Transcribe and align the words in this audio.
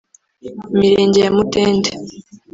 imirenge 0.73 1.17
ya 1.25 1.31
Mudende 1.35 1.89